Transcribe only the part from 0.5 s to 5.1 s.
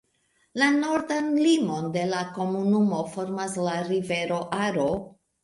La nordan limon de la komunumo formas la rivero Aro.